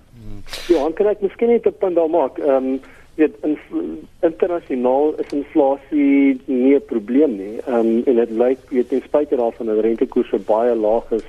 Ja, 0.67 0.91
kan 0.95 1.07
ek 1.07 1.21
miskien 1.21 1.49
net 1.49 1.65
'n 1.65 1.75
punt 1.79 1.95
daar 1.95 2.09
maak? 2.09 2.37
Ehm 2.37 2.55
um, 2.55 2.81
weet 3.15 3.35
in, 3.41 3.57
internasionaal 4.19 5.13
is 5.21 5.33
inflasie 5.33 6.41
nie 6.45 6.75
'n 6.75 6.85
probleem 6.85 7.35
nie. 7.37 7.57
Ehm 7.67 7.75
um, 7.75 8.03
en 8.05 8.15
dit 8.15 8.29
lyk 8.29 8.59
weet 8.69 8.89
ten 8.89 9.01
spyte 9.01 9.35
daarvan 9.35 9.65
dat 9.65 9.79
rentekoerse 9.79 10.39
baie 10.39 10.75
laag 10.75 11.11
is 11.11 11.25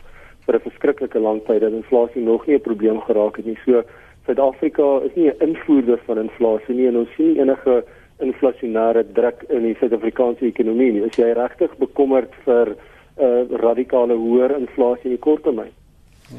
vir 0.47 0.55
'n 0.55 0.67
verskriklike 0.69 1.19
lang 1.19 1.45
tyd 1.45 1.61
dat 1.61 1.73
inflasie 1.73 2.23
nog 2.23 2.47
nie 2.47 2.57
'n 2.57 2.61
probleem 2.61 3.01
geraak 3.01 3.37
het 3.37 3.47
nie. 3.47 3.59
So 3.65 3.83
Suid-Afrika 4.27 5.01
is 5.05 5.15
nie 5.15 5.29
'n 5.29 5.41
invoerder 5.41 5.99
van 6.07 6.19
inflasie 6.19 6.75
nie 6.75 6.87
en 6.87 6.97
ons 6.97 7.15
sien 7.17 7.37
enige 7.37 7.85
inflasionêre 8.19 9.05
druk 9.13 9.45
in 9.49 9.63
die 9.63 9.77
Suid-Afrikaanse 9.79 10.45
ekonomie 10.47 10.93
nie. 10.93 11.05
Is 11.05 11.17
jy 11.17 11.33
regtig 11.33 11.77
bekommerd 11.79 12.33
vir 12.45 12.69
'n 12.69 12.77
uh, 13.25 13.59
radikale 13.61 14.15
hoër 14.15 14.57
inflasie 14.59 15.05
in 15.05 15.17
die 15.17 15.19
kort 15.19 15.43
termyn? 15.43 15.73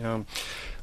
Ja. 0.02 0.20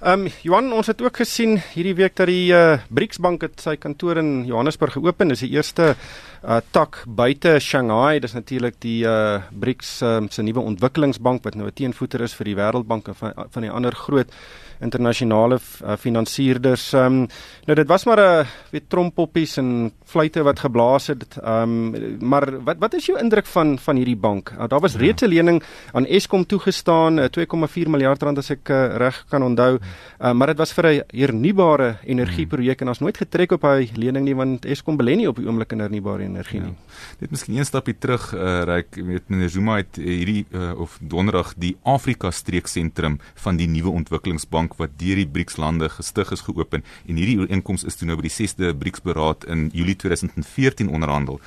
Ehm 0.02 0.24
um, 0.26 0.30
Johan, 0.42 0.72
ons 0.74 0.88
het 0.90 0.98
ook 0.98 1.20
gesien 1.20 1.60
hierdie 1.76 1.94
week 1.94 2.16
dat 2.18 2.26
die 2.26 2.50
uh, 2.50 2.80
BRICS 2.90 3.20
Bank 3.22 3.44
het 3.46 3.60
sy 3.62 3.76
kantoor 3.78 4.18
in 4.18 4.40
Johannesburg 4.48 4.96
geopen. 4.96 5.30
Dis 5.30 5.44
die 5.44 5.52
eerste 5.54 5.92
uh, 5.92 6.56
tak 6.74 7.04
buite 7.06 7.52
Shanghai. 7.62 8.18
Dis 8.18 8.34
natuurlik 8.34 8.80
die 8.82 9.04
uh, 9.06 9.44
BRICS 9.54 9.92
um, 10.02 10.26
se 10.26 10.42
nuwe 10.42 10.64
ontwikkelingsbank 10.72 11.46
wat 11.46 11.54
nou 11.54 11.68
'n 11.70 11.76
teenvoeter 11.78 12.26
is 12.26 12.34
vir 12.34 12.50
die 12.50 12.56
Wêreldbank 12.58 13.12
en 13.12 13.14
van, 13.14 13.46
van 13.54 13.62
die 13.62 13.70
ander 13.70 13.94
groot 13.94 14.34
internasionale 14.82 15.58
uh, 15.58 15.96
finansierder. 15.96 16.80
Ehm 16.92 17.22
um, 17.22 17.26
nou 17.66 17.76
dit 17.78 17.88
was 17.88 18.04
maar 18.04 18.20
'n 18.20 18.44
uh, 18.44 18.46
weet 18.70 18.88
trompoppies 18.88 19.56
en 19.56 19.92
fluitte 20.04 20.42
wat 20.42 20.60
geblaas 20.60 21.06
het. 21.06 21.38
Ehm 21.42 21.94
um, 21.94 22.16
maar 22.20 22.62
wat 22.64 22.76
wat 22.78 22.94
is 22.94 23.06
jou 23.06 23.18
indruk 23.18 23.46
van 23.46 23.78
van 23.78 23.96
hierdie 23.96 24.16
bank? 24.16 24.50
Uh, 24.50 24.68
daar 24.68 24.80
was 24.80 24.96
reeds 24.96 25.22
'n 25.22 25.30
ja. 25.30 25.34
lening 25.34 25.62
aan 25.92 26.06
Eskom 26.06 26.46
toegestaan, 26.46 27.18
uh, 27.18 27.24
2,4 27.24 27.88
miljard 27.88 28.22
rand 28.22 28.38
as 28.38 28.50
ek 28.50 28.68
uh, 28.68 28.96
reg 28.96 29.24
kan 29.28 29.42
onthou. 29.42 29.78
Uh, 30.20 30.32
maar 30.32 30.46
dit 30.46 30.58
was 30.58 30.72
vir 30.72 30.86
'n 30.86 31.02
hernubare 31.06 31.96
energieprojek 32.04 32.80
en 32.80 32.88
ons 32.88 33.00
nooit 33.00 33.16
getrek 33.16 33.52
op 33.52 33.62
hy 33.62 33.90
lening 33.94 34.24
nie 34.24 34.34
want 34.34 34.64
Eskom 34.64 34.96
belê 34.96 35.16
nie 35.16 35.28
op 35.28 35.36
die 35.36 35.46
oomblik 35.46 35.72
in 35.72 35.80
hernubare 35.80 36.22
energie 36.22 36.60
ja. 36.60 36.66
nie. 36.66 36.74
Net 37.20 37.30
miskien 37.30 37.56
een 37.56 37.64
stapie 37.64 37.98
terug, 37.98 38.34
uh, 38.34 38.62
Ryk, 38.62 38.94
weet 38.94 39.28
meneer 39.28 39.48
Zuma 39.48 39.76
het 39.76 39.96
hierdie 39.96 40.46
uh, 40.50 40.72
of 40.80 40.98
donderdag 41.00 41.54
die 41.56 41.76
Afrika 41.82 42.30
streeksentrum 42.30 43.18
van 43.34 43.56
die 43.56 43.68
nuwe 43.68 43.90
ontwikkelingsbank 43.90 44.71
bank 44.72 44.80
wat 44.80 44.98
deur 44.98 45.16
die 45.16 45.26
BRICS 45.26 45.56
lande 45.56 45.88
gestig 45.88 46.32
is 46.32 46.42
geopen 46.42 46.82
en 47.06 47.16
hierdie 47.16 47.38
ooreenkoms 47.40 47.84
is 47.84 47.96
toe 47.96 48.06
nou 48.06 48.16
by 48.16 48.28
die 48.28 48.32
6de 48.32 48.72
BRICS 48.78 49.02
beraad 49.04 49.44
in 49.44 49.70
Julie 49.72 49.96
2014 49.96 50.88
onderhandel. 50.88 51.40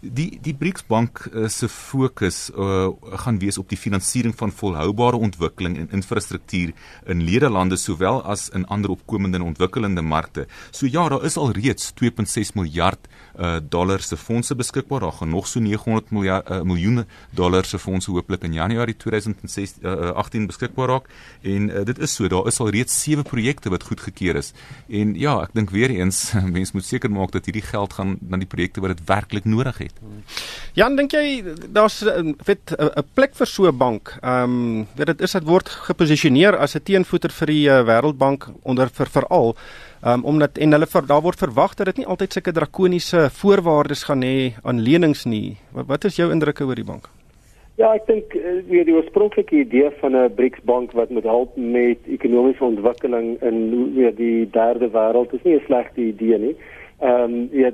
Die 0.00 0.38
die 0.42 0.54
BRICS 0.54 0.86
bank 0.88 1.28
uh, 1.32 1.48
se 1.48 1.68
fokus 1.68 2.50
uh, 2.50 2.90
gaan 3.24 3.38
wees 3.38 3.58
op 3.58 3.68
die 3.68 3.78
finansiering 3.78 4.34
van 4.36 4.52
volhoubare 4.52 5.16
ontwikkeling 5.16 5.78
en 5.78 5.90
infrastruktuur 5.92 6.72
in 7.06 7.22
lede-lande 7.22 7.76
sowel 7.76 8.22
as 8.22 8.48
in 8.50 8.66
ander 8.66 8.90
opkomende 8.90 9.38
en 9.38 9.44
ontwikkelende 9.44 10.02
markte. 10.02 10.46
So 10.70 10.86
ja, 10.86 11.08
daar 11.08 11.24
is 11.24 11.36
al 11.36 11.52
reeds 11.52 11.92
2.6 12.02 12.54
miljard 12.54 13.08
uh, 13.38 13.58
dollar 13.62 14.00
se 14.00 14.16
fondse 14.16 14.56
beskikbaar. 14.56 15.00
Daar 15.00 15.18
gaan 15.20 15.30
nog 15.30 15.46
so 15.46 15.60
900 15.60 16.10
miljard 16.10 16.50
uh, 16.50 16.62
miljoene 16.62 17.06
dollar 17.30 17.64
se 17.64 17.78
fondse 17.78 18.10
hooplik 18.10 18.42
in 18.42 18.52
Januarie 18.52 18.96
2018 18.96 20.40
uh, 20.40 20.46
beskikbaar 20.46 20.88
raak 20.88 21.08
en 21.42 21.70
uh, 21.70 21.84
dit 21.88 21.98
is 21.98 22.14
so 22.14 22.28
daar 22.28 22.46
is 22.50 22.60
al 22.60 22.71
reeds 22.72 22.94
sewe 23.02 23.22
projekte 23.22 23.70
wat 23.70 23.86
goedgekeur 23.88 24.36
is. 24.40 24.52
En 24.88 25.14
ja, 25.18 25.36
ek 25.42 25.54
dink 25.56 25.70
weer 25.70 25.90
eens 25.90 26.32
mense 26.56 26.72
moet 26.74 26.88
seker 26.88 27.12
maak 27.12 27.32
dat 27.32 27.46
hierdie 27.48 27.64
geld 27.64 27.92
gaan 27.98 28.16
na 28.20 28.40
die 28.40 28.48
projekte 28.48 28.80
wat 28.80 28.96
dit 28.96 29.06
werklik 29.08 29.44
nodig 29.44 29.78
het. 29.78 30.02
Jan, 30.78 30.96
dink 30.96 31.12
jy 31.12 31.42
daar's 31.72 32.02
weet 32.46 32.74
'n 32.78 33.06
plek 33.14 33.34
vir 33.34 33.46
so 33.46 33.68
'n 33.68 33.76
bank? 33.76 34.16
Ehm 34.22 34.42
um, 34.42 34.86
weet 34.96 35.06
dit 35.06 35.20
is 35.20 35.32
dit 35.32 35.44
word 35.44 35.68
geposisioneer 35.68 36.56
as 36.56 36.74
'n 36.74 36.82
teenvoeter 36.82 37.30
vir 37.30 37.46
die 37.46 37.66
uh, 37.68 37.82
Wêreldbank 37.84 38.48
onder 38.62 38.88
vir 38.88 39.06
veral 39.06 39.56
um, 40.04 40.24
omdat 40.24 40.58
en 40.58 40.72
hulle 40.72 40.86
vir 40.86 41.06
daar 41.06 41.22
word 41.22 41.38
verwag 41.38 41.74
dat 41.78 41.92
dit 41.92 42.02
nie 42.02 42.06
altyd 42.06 42.32
sulke 42.32 42.52
drakoniese 42.52 43.28
voorwaardes 43.40 44.06
gaan 44.08 44.22
hê 44.26 44.52
aan 44.62 44.82
lenings 44.82 45.24
nie. 45.24 45.58
Wat, 45.72 45.86
wat 45.86 46.04
is 46.10 46.16
jou 46.20 46.30
indrukke 46.32 46.66
oor 46.66 46.78
die 46.78 46.88
bank? 46.88 47.08
Ja, 47.82 47.88
ek 47.98 48.04
dink 48.06 48.34
eh, 48.38 48.60
weer 48.68 48.84
die 48.86 48.94
oorspronklike 48.94 49.56
idee 49.64 49.88
van 49.98 50.14
'n 50.14 50.34
BRICS 50.38 50.60
bank 50.70 50.92
wat 50.94 51.10
moet 51.10 51.24
help 51.26 51.56
met 51.56 51.98
ekonomiese 52.06 52.64
ontwikkeling 52.64 53.42
in 53.42 53.56
weer 53.94 54.14
die 54.14 54.50
derde 54.50 54.88
wêreld 54.90 55.34
is 55.34 55.42
nie 55.42 55.56
'n 55.56 55.64
slegte 55.66 56.00
idee 56.00 56.38
nie. 56.38 56.54
Ehm 57.00 57.24
um, 57.24 57.48
ja 57.50 57.70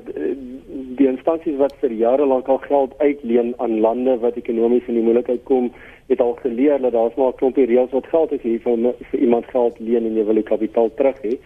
die 1.01 1.09
instansies 1.09 1.59
wat 1.59 1.75
vir 1.81 1.93
jare 1.93 2.27
lank 2.27 2.49
al 2.49 2.63
geld 2.65 2.95
uitleen 2.99 3.53
aan 3.57 3.81
lande 3.81 4.17
wat 4.19 4.41
ekonomies 4.41 4.89
in 4.89 4.95
die 4.95 5.03
moeilikheid 5.03 5.45
kom, 5.45 5.73
het 6.07 6.21
al 6.21 6.33
geleer 6.41 6.81
dat 6.81 6.93
daar's 6.93 7.15
maar 7.17 7.29
'n 7.29 7.41
klompie 7.43 7.67
reëls 7.67 7.93
wat 7.93 8.07
geld 8.07 8.33
is 8.33 8.43
hier 8.43 8.61
vir, 8.61 8.95
vir 9.11 9.21
iemand 9.21 9.45
geld 9.45 9.79
leen 9.79 10.07
en 10.07 10.17
jy 10.17 10.25
wil 10.25 10.41
die 10.41 10.51
kapitaal 10.53 10.91
terug 10.95 11.21
hê. 11.23 11.37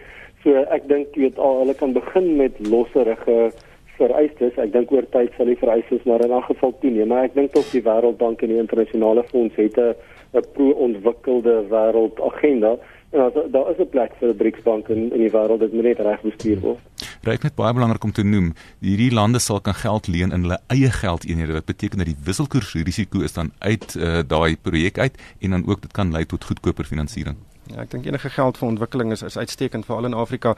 So 0.43 0.55
ek 0.55 0.87
dink 0.87 1.07
jy 1.15 1.21
weet 1.21 1.37
al 1.37 1.59
hulle 1.59 1.75
kan 1.75 1.93
begin 1.93 2.35
met 2.35 2.53
losserige 2.59 3.51
vereistes. 3.97 4.57
Ek 4.57 4.73
dink 4.73 4.91
oor 4.91 5.05
tyd 5.09 5.31
sal 5.37 5.49
die 5.51 5.59
vereistes 5.59 6.03
maar 6.09 6.23
in 6.25 6.33
'n 6.33 6.49
geval 6.49 6.73
toeneem, 6.81 7.07
maar 7.07 7.23
ek 7.23 7.35
dink 7.35 7.53
tog 7.53 7.69
die 7.71 7.83
Wêreldbank 7.83 8.41
en 8.41 8.49
die 8.49 8.63
internasionale 8.63 9.23
fonds 9.23 9.55
het 9.55 9.77
'n 9.77 9.95
'n 10.33 10.45
pro-ontwikkelde 10.53 11.65
wêreld 11.69 12.21
agenda. 12.21 12.77
Ja, 13.11 13.29
daar 13.29 13.69
is 13.69 13.77
'n 13.77 13.89
plek 13.89 14.11
vir 14.19 14.29
'n 14.29 14.37
BRICS 14.37 14.61
bank 14.63 14.87
in 14.89 15.11
in 15.13 15.19
die 15.19 15.31
wêreld 15.31 15.59
dit 15.59 15.73
moet 15.73 15.83
net 15.83 15.99
reg 15.99 16.21
bestuur 16.21 16.59
word. 16.59 16.79
Ryk 17.21 17.43
net 17.43 17.55
baie 17.55 17.73
belangrik 17.73 18.03
om 18.03 18.11
te 18.11 18.23
noem, 18.23 18.53
hierdie 18.79 19.13
lande 19.13 19.39
sal 19.39 19.61
kan 19.61 19.73
geld 19.73 20.07
leen 20.07 20.31
in 20.31 20.41
hulle 20.41 20.59
eie 20.67 20.91
geldeenhede. 20.91 21.53
Dit 21.53 21.65
beteken 21.65 21.97
dat 21.97 22.07
die 22.07 22.21
wisselkoersrisiko 22.23 23.21
is 23.21 23.33
dan 23.33 23.51
uit 23.59 23.95
uh, 23.95 24.19
daai 24.27 24.57
projek 24.61 24.97
uit 24.97 25.17
en 25.39 25.49
dan 25.49 25.67
ook 25.67 25.81
dit 25.81 25.91
kan 25.91 26.11
lei 26.11 26.25
tot 26.25 26.43
goedkoper 26.43 26.85
finansiering. 26.85 27.37
Ja, 27.71 27.79
ek 27.85 27.93
dink 27.93 28.05
enige 28.05 28.27
geld 28.29 28.57
vir 28.59 28.67
ontwikkeling 28.67 29.13
is 29.15 29.21
is 29.23 29.37
uitstekend 29.39 29.85
veral 29.87 30.09
in 30.09 30.17
Afrika. 30.19 30.55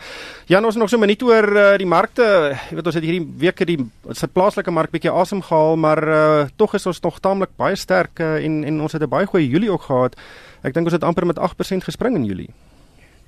Ja, 0.49 0.61
ons 0.65 0.75
nog 0.75 0.89
so 0.89 0.97
'n 0.97 1.05
minuut 1.05 1.23
oor 1.23 1.47
uh, 1.53 1.77
die 1.77 1.85
markte. 1.85 2.57
Jy 2.69 2.75
weet 2.75 2.85
ons 2.85 2.95
het 2.95 3.03
hierdie 3.03 3.27
week 3.37 3.65
die 3.65 3.77
se 4.11 4.27
plaaslike 4.27 4.71
mark 4.71 4.91
bietjie 4.91 5.11
asem 5.11 5.41
gehaal, 5.41 5.75
maar 5.77 6.07
uh, 6.07 6.45
tog 6.55 6.73
is 6.73 6.85
ons 6.85 7.01
nog 7.01 7.19
taamlik 7.19 7.53
baie 7.57 7.75
sterk 7.75 8.19
uh, 8.19 8.43
en 8.45 8.63
en 8.63 8.81
ons 8.81 8.91
het 8.91 9.01
'n 9.01 9.09
baie 9.09 9.25
goeie 9.25 9.49
Julie 9.49 9.71
ook 9.71 9.81
gehad. 9.81 10.15
Ek 10.63 10.73
dink 10.73 10.85
ons 10.85 10.93
het 10.93 11.03
amper 11.03 11.25
met 11.25 11.37
8% 11.37 11.83
gespring 11.83 12.15
in 12.15 12.25
Julie. 12.25 12.49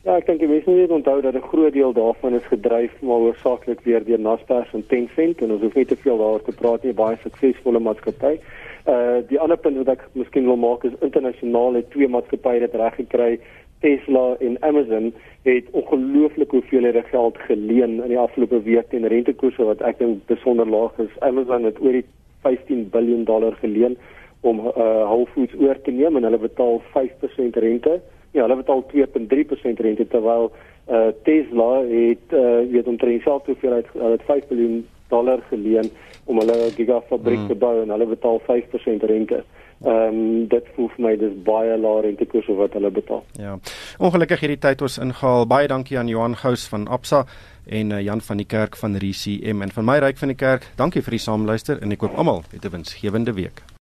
Ja, 0.07 0.15
ek 0.15 0.25
dink 0.25 0.39
die 0.39 0.48
mense 0.48 0.72
moet 0.72 0.89
onthou 0.89 1.22
dat 1.22 1.36
'n 1.36 1.50
groot 1.51 1.74
deel 1.74 1.93
daarvan 1.93 2.34
is 2.34 2.46
gedryf 2.50 2.91
maar 3.01 3.22
hoofsaaklik 3.27 3.81
weer 3.84 4.03
deur 4.03 4.19
Naspers 4.19 4.74
en 4.74 4.88
Tencent 4.88 5.41
en 5.41 5.51
ons 5.51 5.62
hoef 5.62 5.75
nie 5.75 5.86
te 5.86 5.96
veel 5.96 6.17
daaroor 6.17 6.43
te 6.43 6.55
praat 6.55 6.84
nie, 6.84 6.93
baie 6.93 7.17
suksesvolle 7.24 7.79
maatskappy. 7.79 8.39
Uh 8.88 9.19
die 9.27 9.39
ander 9.39 9.57
punt 9.57 9.77
wat 9.77 9.88
ek 9.88 10.10
miskien 10.13 10.46
wil 10.46 10.55
maak 10.55 10.84
is 10.84 10.93
internasionaal 11.01 11.74
het 11.74 11.91
twee 11.91 12.07
maatskappye 12.07 12.60
dit 12.60 12.75
reg 12.75 12.96
gekry 12.96 13.39
Tesla 13.79 14.36
en 14.39 14.57
Amazon 14.60 15.13
het 15.41 15.65
ongelooflik 15.72 16.51
hoeveelhede 16.51 17.01
geld 17.01 17.38
geleen 17.38 18.03
in 18.03 18.07
die 18.07 18.19
afgelope 18.19 18.62
week 18.62 18.89
teen 18.89 19.07
rentekoerse 19.07 19.63
wat 19.63 19.81
ek 19.81 20.00
dink 20.00 20.25
besonder 20.25 20.67
laag 20.67 20.98
is. 21.03 21.13
Amazon 21.19 21.63
het 21.69 21.81
oor 21.81 22.00
die 22.00 22.05
15 22.41 22.89
miljard 22.93 23.25
dollar 23.25 23.57
geleen 23.62 23.98
om 24.41 24.60
uh, 24.60 24.74
Whole 25.05 25.25
Foods 25.34 25.55
oor 25.60 25.81
te 25.81 25.91
neem 25.91 26.15
en 26.15 26.24
hulle 26.24 26.41
betaal 26.41 26.81
5% 26.96 27.62
rente. 27.63 28.00
Ja, 28.31 28.43
hulle 28.46 28.60
betaal 28.60 28.84
2.3% 28.93 29.81
rente 29.86 30.07
terwyl 30.07 30.51
uh, 30.51 31.07
Tesla 31.24 31.72
het 31.89 32.36
uh, 32.36 32.60
weet 32.72 32.88
omtrent 32.88 33.19
dieselfde 33.19 33.51
hoeveelheid 33.51 33.89
hulle 33.93 34.15
het 34.17 34.29
5 34.29 34.50
miljard 34.50 34.93
dollar 35.10 35.41
geleen 35.50 35.89
om 36.25 36.39
hulle 36.41 36.57
gigafabriek 36.75 37.39
mm. 37.39 37.48
te 37.48 37.55
bou 37.55 37.74
en 37.81 37.93
hulle 37.96 38.10
betaal 38.12 38.41
5% 38.50 39.07
rente. 39.12 39.43
Ehm 39.86 40.15
um, 40.15 40.48
dit 40.50 40.65
voel 40.75 40.89
vir 40.96 41.03
my 41.05 41.13
dis 41.22 41.34
baie 41.46 41.77
laer 41.77 42.07
rentekoerse 42.07 42.55
wat 42.57 42.74
hulle 42.74 42.89
betaal. 42.91 43.24
Ja. 43.38 43.60
Ongelukkig 44.01 44.41
hierdie 44.41 44.60
tyd 44.63 44.81
ons 44.81 44.98
ingehaal. 44.98 45.46
Baie 45.46 45.67
dankie 45.67 46.00
aan 46.00 46.10
Johan 46.10 46.36
Gous 46.36 46.65
van 46.72 46.88
Absa 46.88 47.25
en 47.65 47.91
uh, 47.91 48.01
Jan 48.01 48.22
van 48.22 48.41
die 48.41 48.50
Kerk 48.50 48.75
van 48.75 48.98
RCM 48.98 49.62
en 49.62 49.72
van 49.72 49.86
my 49.86 50.00
ryk 50.01 50.17
van 50.17 50.34
die 50.34 50.39
kerk. 50.39 50.69
Dankie 50.75 51.03
vir 51.05 51.19
die 51.19 51.25
saamluister 51.29 51.81
en 51.81 51.93
ek 51.93 52.01
koop 52.05 52.17
almal 52.17 52.43
'n 52.53 52.72
winsgewende 52.72 53.34
week. 53.38 53.66